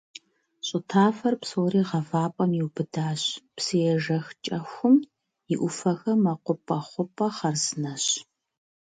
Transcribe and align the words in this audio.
Щӏы 0.67 0.79
тафэ 0.89 1.29
псори 1.41 1.81
гъавапӀэм 1.87 2.51
иубыдащ, 2.59 3.21
псыежэх 3.55 4.25
КӀэхум 4.43 4.95
и 5.53 5.55
Ӏуфэхэр 5.59 6.17
мэкъупӀэ, 6.23 6.77
хъупӀэ 6.89 7.27
хъарзынэщ. 7.35 8.05